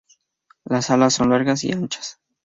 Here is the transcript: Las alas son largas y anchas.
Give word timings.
Las 0.65 0.89
alas 0.89 1.13
son 1.13 1.29
largas 1.29 1.63
y 1.63 1.71
anchas. 1.71 2.17